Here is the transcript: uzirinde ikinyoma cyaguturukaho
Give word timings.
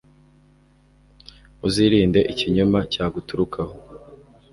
uzirinde 1.67 2.19
ikinyoma 2.31 2.79
cyaguturukaho 2.91 3.75